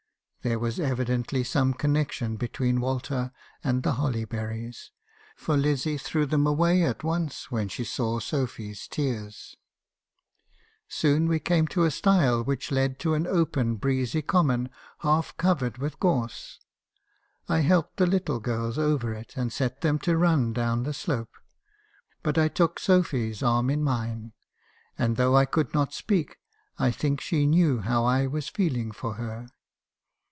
[0.43, 3.31] Theje was evidently some connection between Walter
[3.63, 4.89] and the holly berries,
[5.35, 9.55] for Lizzie threw them away at once when she saw Sophy's tears.
[10.87, 15.77] Soon we came to a stile which led to an open breezy common, half covered
[15.77, 16.59] with gorse.
[17.47, 21.35] I helped the little girls over it, and set them to run down the slope;
[22.23, 24.33] but I took Sophy's arm in mine,
[24.97, 26.37] and though I could not speak,
[26.79, 29.45] I think she knew how I was feeling for her.